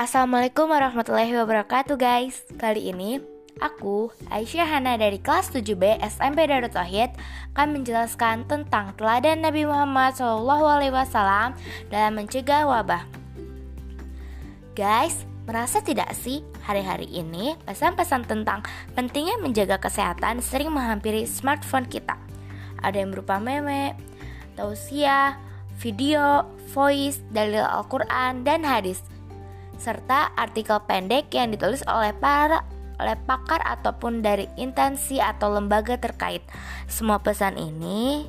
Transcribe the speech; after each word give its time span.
Assalamualaikum 0.00 0.72
warahmatullahi 0.72 1.28
wabarakatuh 1.36 2.00
guys. 2.00 2.40
Kali 2.56 2.88
ini 2.88 3.20
aku, 3.60 4.08
Aisyah 4.32 4.64
Hana 4.64 4.96
dari 4.96 5.20
kelas 5.20 5.52
7B 5.52 6.00
SMP 6.00 6.48
Darut 6.48 6.72
Tauhid 6.72 7.12
akan 7.52 7.68
menjelaskan 7.76 8.48
tentang 8.48 8.96
teladan 8.96 9.44
Nabi 9.44 9.68
Muhammad 9.68 10.16
SAW 10.16 11.52
dalam 11.92 12.12
mencegah 12.16 12.64
wabah. 12.64 13.04
Guys, 14.72 15.28
merasa 15.44 15.84
tidak 15.84 16.16
sih 16.16 16.40
hari-hari 16.64 17.04
ini 17.12 17.60
pesan-pesan 17.68 18.24
tentang 18.24 18.64
pentingnya 18.96 19.36
menjaga 19.36 19.76
kesehatan 19.76 20.40
sering 20.40 20.72
menghampiri 20.72 21.28
smartphone 21.28 21.84
kita? 21.84 22.16
Ada 22.80 23.04
yang 23.04 23.12
berupa 23.12 23.36
meme, 23.36 23.92
tausiah, 24.56 25.36
video, 25.76 26.48
voice, 26.72 27.20
dalil 27.36 27.60
Al-Quran, 27.60 28.48
dan 28.48 28.64
hadis 28.64 29.04
serta 29.80 30.36
artikel 30.36 30.76
pendek 30.84 31.32
yang 31.32 31.48
ditulis 31.50 31.80
oleh 31.88 32.12
para 32.12 32.62
oleh 33.00 33.16
pakar 33.24 33.64
ataupun 33.64 34.20
dari 34.20 34.44
intensi 34.60 35.16
atau 35.16 35.48
lembaga 35.56 35.96
terkait. 35.96 36.44
Semua 36.84 37.16
pesan 37.16 37.56
ini 37.56 38.28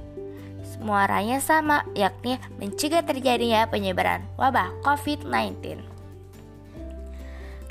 muaranya 0.82 1.38
sama, 1.38 1.86
yakni 1.94 2.42
mencegah 2.58 3.06
terjadinya 3.06 3.70
penyebaran 3.70 4.26
wabah 4.36 4.74
COVID-19. 4.82 5.84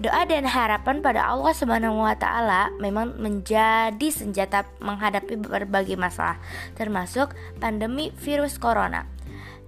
Doa 0.01 0.25
dan 0.25 0.49
harapan 0.49 1.05
pada 1.05 1.29
Allah 1.29 1.53
Subhanahu 1.53 2.01
wa 2.01 2.17
taala 2.17 2.73
memang 2.81 3.21
menjadi 3.21 4.09
senjata 4.09 4.65
menghadapi 4.81 5.37
berbagai 5.37 6.01
masalah, 6.01 6.41
termasuk 6.73 7.37
pandemi 7.61 8.09
virus 8.25 8.57
corona. 8.57 9.05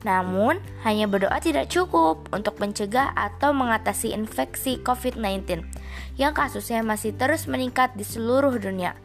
Namun, 0.02 0.58
hanya 0.82 1.06
berdoa 1.06 1.38
tidak 1.38 1.70
cukup 1.70 2.26
untuk 2.34 2.58
mencegah 2.58 3.14
atau 3.14 3.54
mengatasi 3.54 4.10
infeksi 4.10 4.82
COVID-19 4.82 5.62
yang 6.18 6.34
kasusnya 6.34 6.82
masih 6.82 7.14
terus 7.14 7.46
meningkat 7.46 7.94
di 7.94 8.02
seluruh 8.02 8.58
dunia. 8.58 8.98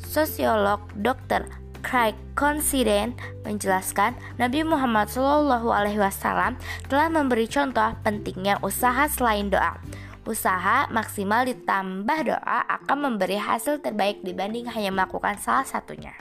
Sosiolog 0.00 0.80
Dr. 0.96 1.44
Craig 1.84 2.16
Considen 2.32 3.12
menjelaskan 3.44 4.16
Nabi 4.40 4.64
Muhammad 4.64 5.12
SAW 5.12 6.56
telah 6.88 7.08
memberi 7.12 7.44
contoh 7.44 7.92
pentingnya 8.00 8.56
usaha 8.64 9.04
selain 9.12 9.52
doa. 9.52 9.76
Usaha 10.24 10.88
maksimal 10.88 11.44
ditambah 11.44 12.18
doa 12.24 12.58
akan 12.80 13.12
memberi 13.12 13.36
hasil 13.36 13.84
terbaik 13.84 14.24
dibanding 14.24 14.64
hanya 14.72 14.88
melakukan 14.88 15.36
salah 15.36 15.68
satunya. 15.68 16.16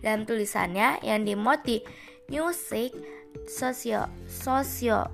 Dalam 0.00 0.24
tulisannya 0.24 1.00
yang 1.04 1.28
dimoti 1.28 1.84
Music 2.32 2.96
Sosio 3.44 4.08
Sosio 4.26 5.06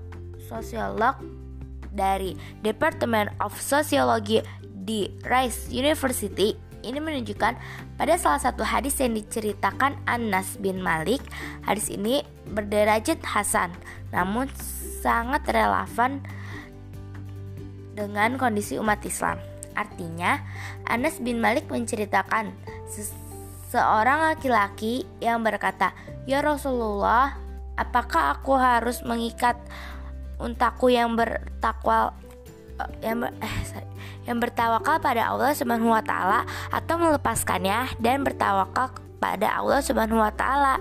Sosiolog 0.46 1.18
dari 1.90 2.38
Department 2.62 3.34
of 3.42 3.56
Sociology 3.58 4.38
di 4.62 5.10
Rice 5.26 5.74
University 5.74 6.54
ini 6.86 7.02
menunjukkan 7.02 7.58
pada 7.98 8.14
salah 8.14 8.38
satu 8.38 8.62
hadis 8.62 8.94
yang 9.02 9.18
diceritakan 9.18 9.98
Anas 10.06 10.54
bin 10.62 10.78
Malik. 10.78 11.18
Hadis 11.66 11.90
ini 11.90 12.22
berderajat 12.54 13.18
hasan, 13.26 13.74
namun 14.14 14.46
sangat 15.02 15.42
relevan 15.50 16.22
dengan 17.98 18.38
kondisi 18.38 18.78
umat 18.78 19.02
Islam. 19.02 19.42
Artinya, 19.74 20.40
Anas 20.86 21.18
bin 21.18 21.42
Malik 21.42 21.66
menceritakan 21.66 22.54
seorang 23.70 24.32
laki-laki 24.32 25.04
yang 25.18 25.42
berkata, 25.42 25.90
"Ya 26.24 26.42
Rasulullah, 26.42 27.34
apakah 27.74 28.38
aku 28.38 28.54
harus 28.56 29.02
mengikat 29.02 29.58
untaku 30.38 30.92
yang 30.92 31.16
bertakwa 31.16 32.12
yang 33.00 33.24
ber, 33.24 33.32
eh, 33.40 33.56
sorry, 33.64 33.88
yang 34.28 34.36
bertawakal 34.36 35.00
pada 35.00 35.32
Allah 35.32 35.56
Subhanahu 35.56 35.96
wa 35.96 36.04
taala 36.04 36.44
atau 36.68 37.00
melepaskannya 37.00 37.96
dan 38.04 38.20
bertawakal 38.20 38.92
pada 39.16 39.48
Allah 39.56 39.80
Subhanahu 39.80 40.20
wa 40.20 40.32
taala?" 40.32 40.76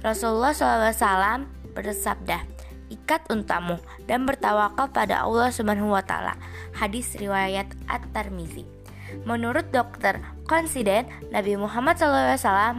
Rasulullah 0.00 0.56
SAW 0.56 1.44
bersabda, 1.76 2.40
"Ikat 2.88 3.28
untamu 3.28 3.76
dan 4.08 4.24
bertawakal 4.24 4.88
pada 4.90 5.22
Allah 5.22 5.52
Subhanahu 5.52 5.92
wa 5.92 6.02
taala." 6.02 6.34
Hadis 6.72 7.12
riwayat 7.20 7.68
At-Tirmizi. 7.84 8.79
Menurut 9.24 9.68
dokter 9.70 10.18
Konsiden, 10.44 11.06
Nabi 11.30 11.54
Muhammad 11.54 11.94
SAW 11.94 12.74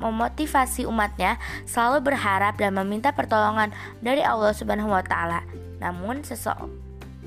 memotivasi 0.00 0.88
umatnya 0.88 1.36
selalu 1.68 2.12
berharap 2.12 2.56
dan 2.56 2.72
meminta 2.72 3.12
pertolongan 3.12 3.74
dari 4.00 4.24
Allah 4.24 4.56
Subhanahu 4.56 4.88
wa 4.88 5.04
taala. 5.04 5.44
Namun 5.82 6.24
seseorang 6.24 6.82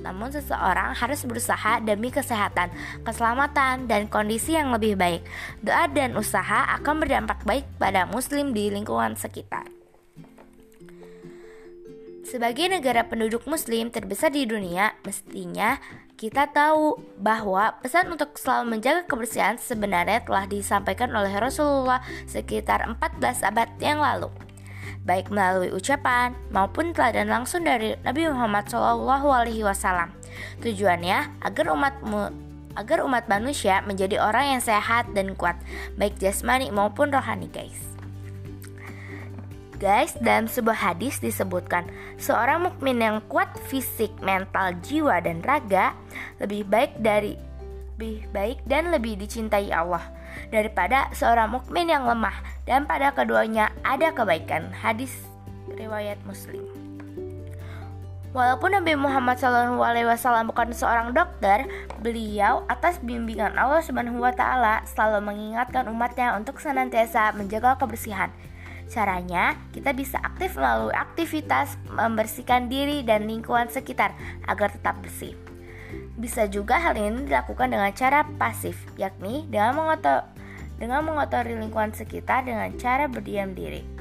namun 0.06 0.30
seseorang 0.30 0.94
harus 0.94 1.26
berusaha 1.26 1.82
demi 1.82 2.14
kesehatan, 2.14 2.70
keselamatan, 3.02 3.90
dan 3.90 4.06
kondisi 4.06 4.54
yang 4.54 4.70
lebih 4.70 4.94
baik. 4.94 5.26
Doa 5.66 5.90
dan 5.90 6.14
usaha 6.14 6.70
akan 6.78 7.02
berdampak 7.02 7.42
baik 7.42 7.66
pada 7.82 8.06
muslim 8.06 8.54
di 8.54 8.70
lingkungan 8.70 9.18
sekitar. 9.18 9.75
Sebagai 12.25 12.66
negara 12.66 13.06
penduduk 13.06 13.46
muslim 13.46 13.94
terbesar 13.94 14.34
di 14.34 14.50
dunia, 14.50 14.97
mestinya 15.06 15.78
kita 16.18 16.50
tahu 16.50 16.97
bahwa 17.22 17.78
pesan 17.86 18.09
untuk 18.09 18.34
selalu 18.34 18.75
menjaga 18.75 19.06
kebersihan 19.06 19.62
sebenarnya 19.62 20.25
telah 20.25 20.50
disampaikan 20.50 21.13
oleh 21.13 21.30
Rasulullah 21.38 22.02
sekitar 22.25 22.81
14 22.97 23.46
abad 23.46 23.69
yang 23.78 24.02
lalu 24.02 24.34
baik 25.06 25.30
melalui 25.30 25.69
ucapan 25.69 26.34
maupun 26.50 26.90
teladan 26.91 27.30
langsung 27.30 27.62
dari 27.62 27.94
Nabi 28.02 28.25
Muhammad 28.25 28.66
SAW. 28.66 30.09
Tujuannya 30.66 31.46
agar 31.46 31.66
umat 31.78 31.94
agar 32.75 33.06
umat 33.06 33.30
manusia 33.30 33.86
menjadi 33.86 34.19
orang 34.19 34.57
yang 34.57 34.62
sehat 34.66 35.07
dan 35.16 35.38
kuat, 35.38 35.56
baik 35.96 36.18
jasmani 36.19 36.74
maupun 36.74 37.13
rohani, 37.13 37.47
guys. 37.53 37.94
Guys, 39.75 40.16
dalam 40.24 40.47
sebuah 40.47 40.96
hadis 40.96 41.19
disebutkan, 41.19 41.84
seorang 42.16 42.63
mukmin 42.63 42.96
yang 42.96 43.19
kuat 43.28 43.52
fisik, 43.68 44.08
mental, 44.24 44.72
jiwa, 44.80 45.19
dan 45.19 45.44
raga 45.44 45.91
lebih 46.40 46.63
baik 46.63 46.96
dari 47.03 47.36
lebih 47.96 48.28
baik 48.31 48.59
dan 48.68 48.91
lebih 48.91 49.19
dicintai 49.19 49.72
Allah 49.72 50.03
daripada 50.47 51.12
seorang 51.12 51.59
mukmin 51.59 51.91
yang 51.91 52.08
lemah 52.08 52.36
dan 52.63 52.88
pada 52.88 53.12
keduanya 53.12 53.72
ada 53.84 54.16
kebaikan. 54.16 54.72
Hadis 54.72 55.12
riwayat 55.75 56.19
Muslim. 56.24 56.63
Walaupun 58.31 58.80
Nabi 58.80 58.96
Muhammad 59.00 59.40
SAW 59.40 59.80
bukan 60.52 60.72
seorang 60.72 61.12
dokter, 61.16 61.68
beliau 62.00 62.63
atas 62.72 63.00
bimbingan 63.03 63.56
Allah 63.59 63.84
Subhanahu 63.84 64.24
wa 64.24 64.31
taala 64.31 64.84
selalu 64.88 65.24
mengingatkan 65.24 65.88
umatnya 65.92 66.36
untuk 66.36 66.59
senantiasa 66.63 67.36
menjaga 67.36 67.75
kebersihan 67.80 68.31
Caranya, 68.85 69.57
kita 69.73 69.91
bisa 69.97 70.22
aktif 70.22 70.56
melalui 70.56 70.94
aktivitas 70.94 71.75
membersihkan 71.90 72.69
diri 72.69 73.01
dan 73.01 73.25
lingkungan 73.25 73.68
sekitar 73.68 74.13
agar 74.46 74.69
tetap 74.69 75.01
bersih. 75.01 75.34
Bisa 76.16 76.46
juga 76.47 76.79
hal 76.79 76.95
ini 76.95 77.28
dilakukan 77.28 77.74
dengan 77.74 77.91
cara 77.91 78.24
pasif, 78.38 78.78
yakni 78.95 79.44
dengan 79.50 79.75
mengotor 79.75 80.24
dengan 80.75 81.07
mengotori 81.07 81.56
lingkungan 81.56 81.95
sekitar 81.95 82.44
dengan 82.44 82.72
cara 82.75 83.07
berdiam 83.07 83.56
diri. 83.56 83.95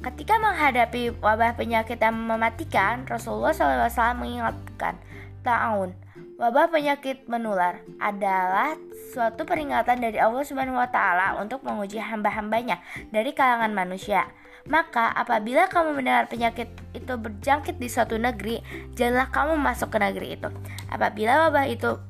Ketika 0.00 0.40
menghadapi 0.40 1.20
wabah 1.20 1.60
penyakit 1.60 2.00
yang 2.00 2.16
mematikan, 2.16 3.04
Rasulullah 3.04 3.52
SAW 3.52 4.16
mengingatkan, 4.16 4.96
ta'awun, 5.44 5.92
Wabah 6.40 6.72
penyakit 6.72 7.28
menular 7.28 7.84
adalah 8.00 8.72
suatu 9.12 9.44
peringatan 9.44 10.00
dari 10.00 10.16
Allah 10.16 10.40
Subhanahu 10.40 10.80
wa 10.80 10.88
taala 10.88 11.36
untuk 11.36 11.60
menguji 11.60 12.00
hamba-hambanya 12.00 12.80
dari 13.12 13.36
kalangan 13.36 13.76
manusia. 13.76 14.24
Maka 14.64 15.12
apabila 15.12 15.68
kamu 15.68 16.00
mendengar 16.00 16.32
penyakit 16.32 16.72
itu 16.96 17.12
berjangkit 17.12 17.76
di 17.76 17.92
suatu 17.92 18.16
negeri, 18.16 18.64
janganlah 18.96 19.28
kamu 19.28 19.60
masuk 19.60 19.92
ke 19.92 20.00
negeri 20.00 20.40
itu. 20.40 20.48
Apabila 20.88 21.52
wabah 21.52 21.68
itu 21.68 22.00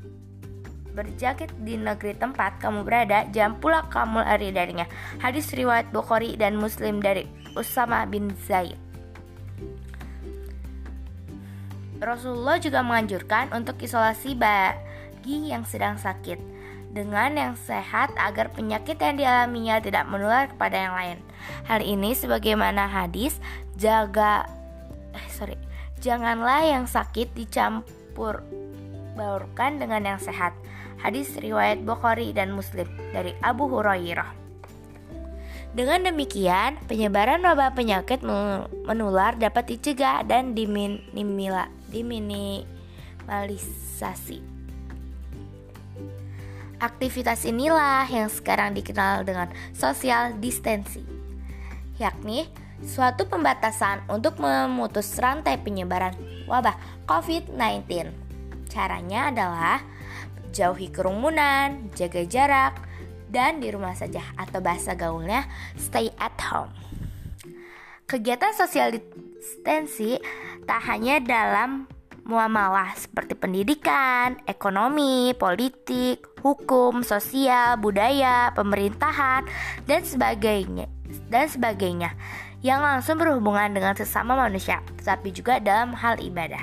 berjangkit 0.94 1.50
di 1.66 1.74
negeri 1.74 2.14
tempat 2.14 2.62
kamu 2.62 2.86
berada, 2.86 3.26
jangan 3.34 3.58
pula 3.58 3.82
kamu 3.90 4.22
lari 4.22 4.54
darinya. 4.54 4.86
Hadis 5.18 5.50
riwayat 5.50 5.90
Bukhari 5.90 6.38
dan 6.38 6.54
Muslim 6.54 7.02
dari 7.02 7.26
Usama 7.58 8.06
bin 8.06 8.30
Zaid. 8.46 8.89
Rasulullah 12.00 12.56
juga 12.56 12.80
menganjurkan 12.80 13.52
untuk 13.52 13.76
isolasi 13.84 14.32
bagi 14.32 15.52
yang 15.52 15.68
sedang 15.68 16.00
sakit 16.00 16.40
dengan 16.90 17.30
yang 17.36 17.54
sehat 17.54 18.10
agar 18.18 18.50
penyakit 18.50 18.98
yang 18.98 19.14
dialaminya 19.20 19.78
tidak 19.78 20.08
menular 20.10 20.50
kepada 20.50 20.74
yang 20.74 20.94
lain. 20.96 21.18
Hal 21.68 21.84
ini 21.84 22.16
sebagaimana 22.16 22.90
hadis 22.90 23.38
jaga 23.78 24.48
eh 25.14 25.28
sorry 25.30 25.60
janganlah 26.00 26.66
yang 26.66 26.84
sakit 26.88 27.30
dicampur 27.36 28.42
baurkan 29.14 29.78
dengan 29.78 30.16
yang 30.16 30.20
sehat. 30.20 30.56
Hadis 31.00 31.32
riwayat 31.36 31.84
Bukhari 31.84 32.32
dan 32.32 32.52
Muslim 32.52 32.88
dari 33.12 33.32
Abu 33.40 33.68
Hurairah. 33.68 34.36
Dengan 35.70 36.02
demikian, 36.02 36.82
penyebaran 36.90 37.46
wabah 37.46 37.78
penyakit 37.78 38.26
menular 38.84 39.38
dapat 39.38 39.70
dicegah 39.70 40.26
dan 40.26 40.50
diminimalisasi. 41.90 44.38
Aktivitas 46.80 47.44
inilah 47.44 48.08
yang 48.08 48.32
sekarang 48.32 48.72
dikenal 48.72 49.28
dengan 49.28 49.52
social 49.76 50.32
distancing, 50.40 51.04
yakni 52.00 52.48
suatu 52.80 53.28
pembatasan 53.28 54.00
untuk 54.08 54.40
memutus 54.40 55.12
rantai 55.20 55.60
penyebaran 55.60 56.16
wabah 56.48 57.04
COVID-19. 57.04 57.84
Caranya 58.72 59.28
adalah 59.28 59.84
jauhi 60.56 60.88
kerumunan, 60.88 61.92
jaga 61.92 62.24
jarak, 62.24 62.80
dan 63.28 63.60
di 63.62 63.70
rumah 63.70 63.94
saja 63.94 64.24
atau 64.40 64.58
bahasa 64.58 64.96
gaulnya 64.96 65.46
stay 65.78 66.10
at 66.16 66.34
home. 66.40 66.72
Kegiatan 68.10 68.50
social 68.58 68.90
distancing 68.90 70.18
tak 70.64 70.80
hanya 70.88 71.20
dalam 71.20 71.88
muamalah 72.24 72.94
seperti 72.94 73.34
pendidikan, 73.34 74.38
ekonomi, 74.46 75.34
politik, 75.34 76.22
hukum, 76.44 77.02
sosial, 77.02 77.80
budaya, 77.80 78.54
pemerintahan, 78.54 79.44
dan 79.88 80.00
sebagainya 80.06 80.86
dan 81.30 81.46
sebagainya 81.50 82.14
yang 82.60 82.84
langsung 82.84 83.16
berhubungan 83.16 83.72
dengan 83.72 83.96
sesama 83.96 84.36
manusia, 84.36 84.84
tetapi 85.00 85.32
juga 85.32 85.58
dalam 85.58 85.96
hal 85.96 86.20
ibadah. 86.20 86.60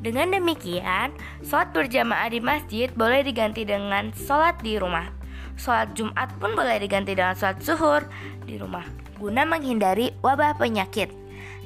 Dengan 0.00 0.32
demikian, 0.32 1.12
sholat 1.44 1.72
berjamaah 1.76 2.28
di 2.32 2.40
masjid 2.40 2.88
boleh 2.92 3.20
diganti 3.24 3.68
dengan 3.68 4.12
sholat 4.16 4.56
di 4.64 4.80
rumah. 4.80 5.12
Sholat 5.60 5.92
Jumat 5.92 6.32
pun 6.40 6.56
boleh 6.56 6.80
diganti 6.80 7.12
dengan 7.12 7.36
sholat 7.36 7.60
zuhur 7.60 8.04
di 8.48 8.56
rumah, 8.56 8.84
guna 9.20 9.44
menghindari 9.44 10.12
wabah 10.24 10.56
penyakit. 10.56 11.19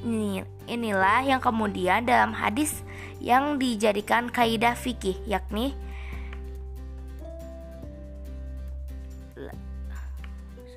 Ini, 0.05 0.45
inilah 0.69 1.25
yang 1.25 1.41
kemudian 1.41 2.05
dalam 2.05 2.37
hadis 2.37 2.85
yang 3.25 3.57
dijadikan 3.57 4.29
kaidah 4.29 4.77
fikih 4.77 5.17
yakni 5.25 5.73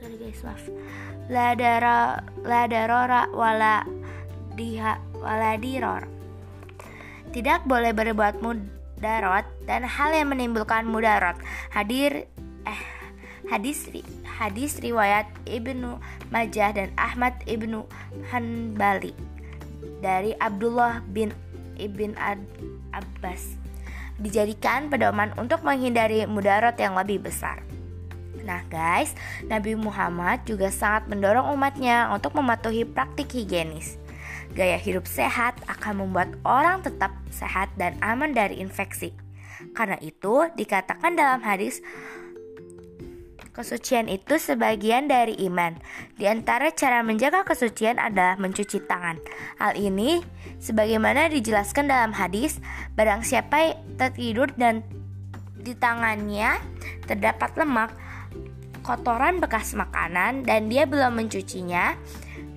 sorry 0.07 0.23
guys 0.23 0.39
maaf. 0.45 0.63
La 1.27 1.51
dara 1.57 2.23
la 2.47 2.63
darora 2.71 3.27
wala 3.33 3.83
diha 4.55 4.95
wala 5.19 5.59
diror. 5.59 6.07
Tidak 7.35 7.67
boleh 7.67 7.91
berbuat 7.91 8.39
mudarat 8.39 9.45
dan 9.67 9.83
hal 9.83 10.15
yang 10.15 10.31
menimbulkan 10.31 10.87
mudarat. 10.87 11.35
Hadir 11.75 12.23
eh 12.63 12.81
hadis 13.51 13.91
hadis 14.37 14.77
riwayat 14.77 15.25
Ibnu 15.49 15.97
Majah 16.29 16.69
dan 16.77 16.93
Ahmad 16.93 17.33
Ibnu 17.49 17.89
Hanbali 18.29 19.17
dari 19.97 20.37
Abdullah 20.37 21.01
bin 21.09 21.33
Ibn 21.81 22.13
Abbas 22.93 23.57
dijadikan 24.21 24.89
pedoman 24.93 25.33
untuk 25.37 25.61
menghindari 25.61 26.25
mudarat 26.29 26.77
yang 26.77 26.97
lebih 26.97 27.25
besar. 27.25 27.61
Nah 28.41 28.63
guys, 28.71 29.13
Nabi 29.45 29.75
Muhammad 29.75 30.45
juga 30.47 30.71
sangat 30.73 31.09
mendorong 31.11 31.53
umatnya 31.53 32.09
untuk 32.13 32.33
mematuhi 32.37 32.87
praktik 32.87 33.29
higienis. 33.33 33.99
Gaya 34.55 34.79
hidup 34.79 35.05
sehat 35.05 35.53
akan 35.69 36.07
membuat 36.07 36.33
orang 36.47 36.81
tetap 36.81 37.13
sehat 37.29 37.69
dan 37.77 37.93
aman 38.01 38.33
dari 38.33 38.57
infeksi. 38.57 39.13
Karena 39.75 39.99
itu 40.01 40.49
dikatakan 40.55 41.13
dalam 41.13 41.43
hadis 41.43 41.83
Kesucian 43.57 44.05
itu 44.05 44.37
sebagian 44.37 45.09
dari 45.09 45.33
iman. 45.49 45.73
Di 46.13 46.29
antara 46.29 46.69
cara 46.69 47.01
menjaga 47.01 47.41
kesucian 47.41 47.97
adalah 47.97 48.37
mencuci 48.37 48.85
tangan. 48.85 49.17
Hal 49.57 49.73
ini 49.73 50.21
sebagaimana 50.61 51.25
dijelaskan 51.33 51.89
dalam 51.89 52.13
hadis, 52.13 52.61
barang 52.93 53.25
siapa 53.25 53.73
tertidur 53.97 54.53
dan 54.53 54.85
di 55.57 55.73
tangannya 55.73 56.61
terdapat 57.09 57.57
lemak, 57.57 57.97
kotoran 58.85 59.41
bekas 59.41 59.73
makanan 59.73 60.45
dan 60.45 60.69
dia 60.69 60.85
belum 60.85 61.17
mencucinya, 61.17 61.97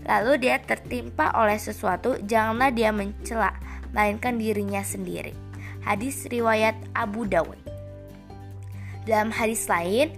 lalu 0.04 0.36
dia 0.36 0.60
tertimpa 0.60 1.32
oleh 1.32 1.56
sesuatu, 1.56 2.20
janganlah 2.28 2.76
dia 2.76 2.92
mencela, 2.92 3.56
melainkan 3.96 4.36
dirinya 4.36 4.84
sendiri. 4.84 5.32
Hadis 5.80 6.28
riwayat 6.28 6.76
Abu 6.92 7.24
Dawud. 7.24 7.56
Dalam 9.08 9.32
hadis 9.32 9.64
lain, 9.64 10.12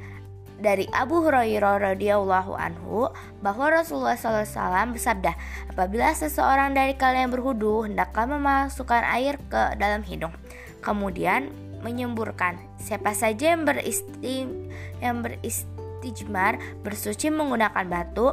dari 0.62 0.86
Abu 0.94 1.26
Hurairah 1.26 1.82
radhiyallahu 1.92 2.54
anhu 2.54 3.10
bahwa 3.42 3.82
Rasulullah 3.82 4.14
SAW 4.14 4.94
bersabda, 4.94 5.34
apabila 5.74 6.14
seseorang 6.14 6.72
dari 6.72 6.94
kalian 6.94 7.34
berhudu 7.34 7.90
hendaklah 7.90 8.30
memasukkan 8.30 9.02
air 9.10 9.42
ke 9.50 9.74
dalam 9.76 10.06
hidung, 10.06 10.30
kemudian 10.78 11.50
menyemburkan. 11.82 12.56
Siapa 12.78 13.10
saja 13.10 13.58
yang 13.58 13.66
beristi 13.66 14.46
yang 15.02 15.26
beristijmar 15.26 16.62
bersuci 16.86 17.34
menggunakan 17.34 17.82
batu 17.90 18.30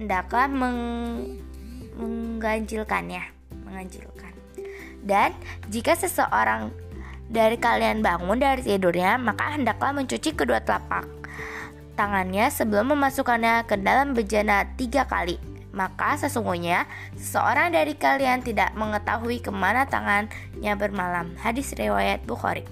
hendaklah 0.00 0.48
meng 0.48 0.80
mengganjilkannya, 1.92 3.52
menganjilkan. 3.68 4.32
Dan 5.04 5.36
jika 5.68 5.92
seseorang 5.92 6.72
dari 7.32 7.56
kalian 7.56 8.04
bangun 8.04 8.36
dari 8.36 8.60
tidurnya, 8.60 9.16
maka 9.16 9.56
hendaklah 9.56 9.96
mencuci 9.96 10.36
kedua 10.36 10.60
telapak 10.60 11.22
tangannya 11.94 12.48
sebelum 12.48 12.96
memasukkannya 12.96 13.68
ke 13.68 13.76
dalam 13.80 14.16
bejana 14.16 14.68
tiga 14.76 15.04
kali. 15.06 15.36
Maka 15.72 16.20
sesungguhnya 16.20 16.84
seseorang 17.16 17.72
dari 17.72 17.96
kalian 17.96 18.44
tidak 18.44 18.76
mengetahui 18.76 19.40
ke 19.40 19.48
mana 19.48 19.88
tangannya 19.88 20.72
bermalam. 20.76 21.32
Hadis 21.40 21.72
riwayat 21.72 22.20
Bukhari. 22.28 22.68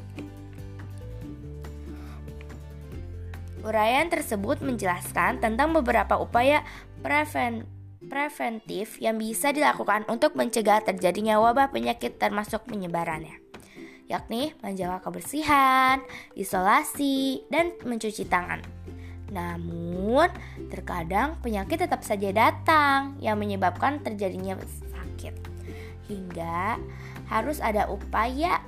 Uraian 3.64 4.08
tersebut 4.08 4.60
menjelaskan 4.60 5.40
tentang 5.40 5.72
beberapa 5.72 6.16
upaya 6.16 6.64
preven 7.00 7.64
preventif 8.08 8.96
yang 8.96 9.20
bisa 9.20 9.52
dilakukan 9.52 10.08
untuk 10.08 10.32
mencegah 10.32 10.80
terjadinya 10.80 11.36
wabah 11.36 11.68
penyakit 11.68 12.16
termasuk 12.16 12.64
penyebarannya 12.64 13.50
yakni 14.10 14.50
menjaga 14.58 14.98
kebersihan, 15.06 16.02
isolasi, 16.34 17.46
dan 17.46 17.70
mencuci 17.86 18.26
tangan. 18.26 18.58
Namun, 19.30 20.26
terkadang 20.74 21.38
penyakit 21.38 21.86
tetap 21.86 22.02
saja 22.02 22.34
datang 22.34 23.14
yang 23.22 23.38
menyebabkan 23.38 24.02
terjadinya 24.02 24.58
sakit. 24.90 25.38
Hingga 26.10 26.82
harus 27.31 27.62
ada 27.62 27.86
upaya 27.86 28.58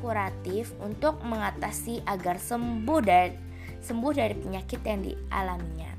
kuratif 0.00 0.72
untuk 0.80 1.20
mengatasi 1.20 2.00
agar 2.08 2.40
sembuh 2.40 3.00
dari 3.04 3.36
sembuh 3.78 4.12
dari 4.16 4.34
penyakit 4.34 4.80
yang 4.82 5.00
dialaminya. 5.04 5.92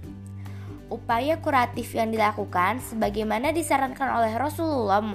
Upaya 0.90 1.38
kuratif 1.38 1.94
yang 1.94 2.10
dilakukan 2.10 2.82
sebagaimana 2.82 3.54
disarankan 3.54 4.10
oleh 4.10 4.34
Rasulullah 4.34 5.06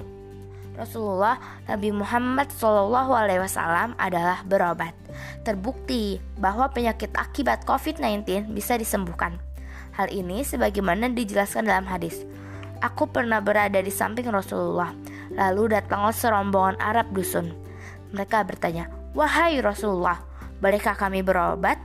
Rasulullah 0.75 1.39
Nabi 1.71 1.95
Muhammad 1.95 2.51
SAW 2.51 3.95
adalah 3.95 4.43
berobat. 4.43 4.95
Terbukti 5.47 6.19
bahwa 6.39 6.67
penyakit 6.75 7.15
akibat 7.15 7.63
COVID-19 7.63 8.51
bisa 8.51 8.75
disembuhkan. 8.75 9.39
Hal 9.95 10.11
ini 10.11 10.43
sebagaimana 10.43 11.07
dijelaskan 11.15 11.71
dalam 11.71 11.87
hadis. 11.87 12.27
Aku 12.83 13.07
pernah 13.07 13.39
berada 13.39 13.79
di 13.79 13.89
samping 13.95 14.27
Rasulullah. 14.27 14.91
Lalu 15.31 15.79
datanglah 15.79 16.13
serombongan 16.13 16.77
Arab 16.83 17.15
dusun. 17.15 17.55
Mereka 18.11 18.43
bertanya, 18.43 18.91
"Wahai 19.15 19.63
Rasulullah, 19.63 20.19
bolehkah 20.59 20.99
kami 20.99 21.23
berobat?" 21.23 21.79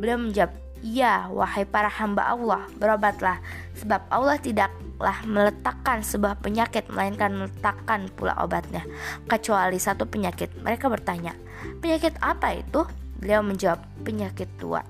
Beliau 0.00 0.18
menjawab, 0.18 0.56
"Ya, 0.80 1.28
wahai 1.28 1.68
para 1.68 1.92
hamba 1.92 2.32
Allah, 2.32 2.64
berobatlah, 2.80 3.38
sebab 3.76 4.08
Allah 4.08 4.40
tidak 4.40 4.72
tidaklah 5.02 5.26
meletakkan 5.26 5.98
sebuah 5.98 6.38
penyakit 6.38 6.86
melainkan 6.86 7.34
meletakkan 7.34 8.06
pula 8.14 8.38
obatnya. 8.38 8.86
Kecuali 9.26 9.74
satu 9.74 10.06
penyakit 10.06 10.62
mereka 10.62 10.86
bertanya 10.86 11.34
penyakit 11.82 12.14
apa 12.22 12.54
itu? 12.62 12.86
Beliau 13.18 13.42
menjawab 13.42 13.82
penyakit 14.06 14.46
tua. 14.62 14.86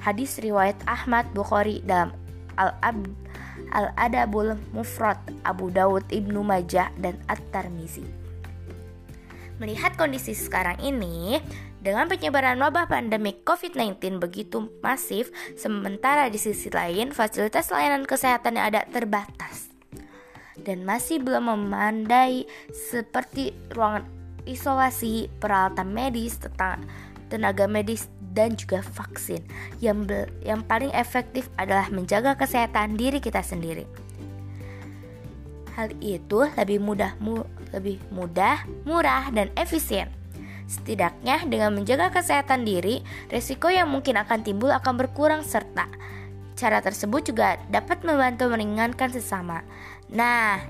Hadis 0.00 0.40
riwayat 0.40 0.80
Ahmad 0.88 1.28
Bukhari 1.36 1.84
dalam 1.84 2.16
al 2.56 2.72
ab 2.80 2.96
al 3.76 3.92
adabul 4.00 4.56
mufrad 4.72 5.20
Abu 5.44 5.68
Dawud 5.68 6.08
Ibnu 6.08 6.40
Majah 6.40 6.88
dan 6.96 7.20
At-Tirmizi 7.28 8.24
melihat 9.60 9.94
kondisi 9.94 10.34
sekarang 10.34 10.80
ini 10.82 11.38
dengan 11.82 12.06
penyebaran 12.06 12.62
wabah 12.62 12.86
pandemi 12.86 13.34
COVID-19 13.42 14.22
begitu 14.22 14.70
masif, 14.86 15.34
sementara 15.58 16.30
di 16.30 16.38
sisi 16.38 16.70
lain 16.70 17.10
fasilitas 17.10 17.74
layanan 17.74 18.06
kesehatan 18.06 18.54
yang 18.54 18.70
ada 18.70 18.86
terbatas 18.86 19.72
dan 20.62 20.86
masih 20.86 21.18
belum 21.18 21.50
memandai 21.50 22.46
seperti 22.70 23.50
ruangan 23.74 24.06
isolasi, 24.46 25.26
peralatan 25.42 25.90
medis, 25.90 26.38
tenaga 27.30 27.66
medis, 27.66 28.06
dan 28.32 28.54
juga 28.54 28.80
vaksin. 28.82 29.42
Yang 29.82 30.30
yang 30.46 30.62
paling 30.66 30.90
efektif 30.94 31.50
adalah 31.58 31.90
menjaga 31.90 32.38
kesehatan 32.38 32.94
diri 32.94 33.18
kita 33.18 33.42
sendiri. 33.42 33.86
Hal 35.72 35.88
itu 36.04 36.46
lebih 36.58 36.84
mudah, 36.84 37.16
mu, 37.16 37.42
lebih 37.72 37.96
mudah, 38.12 38.60
murah, 38.84 39.32
dan 39.32 39.48
efisien. 39.56 40.21
Setidaknya 40.72 41.44
dengan 41.44 41.76
menjaga 41.76 42.08
kesehatan 42.08 42.64
diri, 42.64 43.04
resiko 43.28 43.68
yang 43.68 43.92
mungkin 43.92 44.16
akan 44.16 44.40
timbul 44.40 44.72
akan 44.72 44.96
berkurang 44.96 45.44
serta 45.44 45.84
cara 46.62 46.78
tersebut 46.78 47.34
juga 47.34 47.58
dapat 47.74 48.06
membantu 48.06 48.46
meringankan 48.46 49.10
sesama. 49.10 49.66
Nah, 50.12 50.62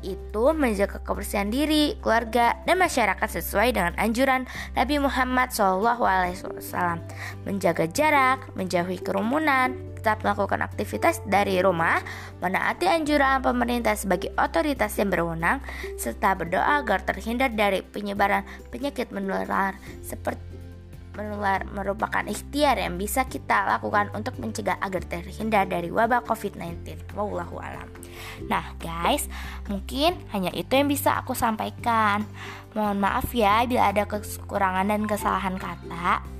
itu 0.00 0.54
menjaga 0.56 1.02
kebersihan 1.02 1.50
diri, 1.50 1.98
keluarga, 2.00 2.56
dan 2.64 2.78
masyarakat 2.78 3.28
sesuai 3.28 3.74
dengan 3.74 3.92
anjuran 3.98 4.46
Nabi 4.78 4.96
Muhammad 5.02 5.50
SAW. 5.52 7.02
Menjaga 7.44 7.84
jarak, 7.90 8.46
menjauhi 8.56 9.02
kerumunan, 9.02 9.76
tetap 10.00 10.24
melakukan 10.24 10.64
aktivitas 10.64 11.20
dari 11.28 11.60
rumah, 11.60 12.00
menaati 12.40 12.88
anjuran 12.88 13.44
pemerintah 13.44 13.92
sebagai 13.94 14.32
otoritas 14.40 14.96
yang 14.96 15.12
berwenang, 15.12 15.60
serta 16.00 16.32
berdoa 16.34 16.80
agar 16.80 17.04
terhindar 17.04 17.52
dari 17.52 17.84
penyebaran 17.84 18.42
penyakit 18.72 19.12
menular 19.12 19.76
seperti 20.00 20.50
menular 21.20 21.66
merupakan 21.68 22.22
ikhtiar 22.24 22.78
yang 22.78 22.94
bisa 22.94 23.26
kita 23.26 23.66
lakukan 23.66 24.08
untuk 24.16 24.38
mencegah 24.38 24.78
agar 24.80 25.02
terhindar 25.04 25.66
dari 25.66 25.90
wabah 25.90 26.22
COVID-19. 26.24 27.12
Wallahu 27.12 27.60
alam. 27.60 27.86
Nah, 28.46 28.72
guys, 28.78 29.26
mungkin 29.66 30.16
hanya 30.32 30.54
itu 30.54 30.70
yang 30.70 30.88
bisa 30.88 31.18
aku 31.18 31.36
sampaikan. 31.36 32.24
Mohon 32.72 32.98
maaf 33.02 33.28
ya 33.34 33.66
bila 33.66 33.90
ada 33.90 34.06
kekurangan 34.06 34.86
dan 34.86 35.04
kesalahan 35.04 35.58
kata. 35.58 36.39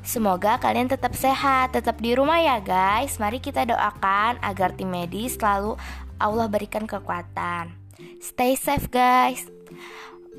Semoga 0.00 0.56
kalian 0.56 0.88
tetap 0.88 1.12
sehat, 1.12 1.76
tetap 1.76 2.00
di 2.00 2.16
rumah 2.16 2.40
ya 2.40 2.58
guys. 2.58 3.20
Mari 3.20 3.38
kita 3.38 3.68
doakan 3.68 4.40
agar 4.40 4.72
tim 4.72 4.88
medis 4.88 5.36
selalu 5.36 5.76
Allah 6.16 6.46
berikan 6.48 6.88
kekuatan. 6.88 7.72
Stay 8.20 8.56
safe 8.56 8.88
guys. 8.88 9.48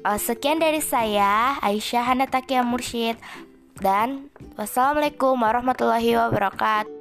Uh, 0.01 0.18
sekian 0.18 0.58
dari 0.58 0.82
saya, 0.82 1.62
Aisyah 1.62 2.13
Hanatakia 2.13 2.65
Mursyid. 2.65 3.18
Dan 3.82 4.30
wassalamualaikum 4.58 5.38
warahmatullahi 5.38 6.13
wabarakatuh. 6.18 7.00